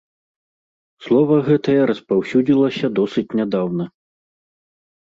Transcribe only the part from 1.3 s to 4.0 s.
гэтае распаўсюдзілася досыць нядаўна.